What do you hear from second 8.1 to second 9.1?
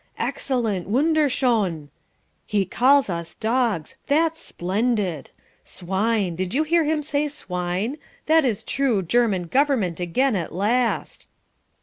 This is true